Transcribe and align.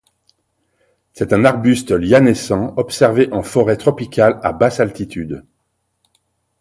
C'est 1.13 1.31
un 1.31 1.45
arbuste 1.45 1.91
lianescent 1.91 2.73
observé 2.75 3.31
en 3.31 3.43
forêt 3.43 3.77
tropicale 3.77 4.39
à 4.41 4.51
basse 4.51 4.79
altitude. 4.79 5.45